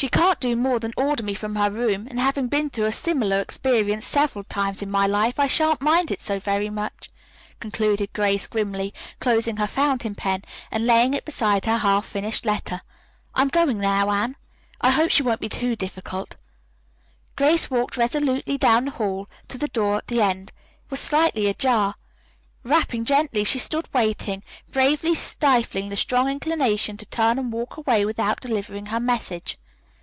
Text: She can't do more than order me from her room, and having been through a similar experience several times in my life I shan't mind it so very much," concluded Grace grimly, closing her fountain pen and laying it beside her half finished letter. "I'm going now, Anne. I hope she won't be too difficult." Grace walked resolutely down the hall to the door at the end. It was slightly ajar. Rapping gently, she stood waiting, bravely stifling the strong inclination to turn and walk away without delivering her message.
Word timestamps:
She 0.00 0.08
can't 0.08 0.38
do 0.38 0.54
more 0.54 0.78
than 0.78 0.92
order 0.96 1.24
me 1.24 1.34
from 1.34 1.56
her 1.56 1.68
room, 1.72 2.06
and 2.08 2.20
having 2.20 2.46
been 2.46 2.70
through 2.70 2.84
a 2.84 2.92
similar 2.92 3.40
experience 3.40 4.06
several 4.06 4.44
times 4.44 4.80
in 4.80 4.88
my 4.92 5.08
life 5.08 5.40
I 5.40 5.48
shan't 5.48 5.82
mind 5.82 6.12
it 6.12 6.22
so 6.22 6.38
very 6.38 6.70
much," 6.70 7.10
concluded 7.58 8.12
Grace 8.12 8.46
grimly, 8.46 8.94
closing 9.18 9.56
her 9.56 9.66
fountain 9.66 10.14
pen 10.14 10.44
and 10.70 10.86
laying 10.86 11.14
it 11.14 11.24
beside 11.24 11.64
her 11.64 11.78
half 11.78 12.06
finished 12.06 12.46
letter. 12.46 12.82
"I'm 13.34 13.48
going 13.48 13.80
now, 13.80 14.08
Anne. 14.12 14.36
I 14.80 14.90
hope 14.90 15.10
she 15.10 15.24
won't 15.24 15.40
be 15.40 15.48
too 15.48 15.74
difficult." 15.74 16.36
Grace 17.34 17.68
walked 17.68 17.96
resolutely 17.96 18.56
down 18.56 18.84
the 18.84 18.90
hall 18.92 19.28
to 19.48 19.58
the 19.58 19.66
door 19.66 19.96
at 19.96 20.06
the 20.06 20.20
end. 20.22 20.52
It 20.84 20.90
was 20.92 21.00
slightly 21.00 21.48
ajar. 21.48 21.96
Rapping 22.62 23.04
gently, 23.04 23.42
she 23.42 23.58
stood 23.58 23.92
waiting, 23.92 24.44
bravely 24.70 25.16
stifling 25.16 25.88
the 25.88 25.96
strong 25.96 26.28
inclination 26.30 26.96
to 26.98 27.06
turn 27.06 27.36
and 27.36 27.52
walk 27.52 27.76
away 27.78 28.04
without 28.04 28.40
delivering 28.40 28.86
her 28.86 29.00
message. 29.00 29.58